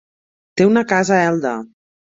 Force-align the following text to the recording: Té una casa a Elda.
Té 0.61 0.67
una 0.71 0.85
casa 0.95 1.17
a 1.19 1.23
Elda. 1.29 1.57